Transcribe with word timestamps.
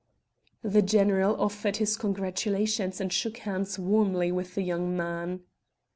The 0.63 0.81
general 0.81 1.39
offered 1.39 1.77
his 1.77 1.95
congratulations 1.95 2.99
and 2.99 3.13
shook 3.13 3.37
hands 3.37 3.77
warmly 3.77 4.31
with 4.31 4.55
the 4.55 4.63
young 4.63 4.97
man. 4.97 5.41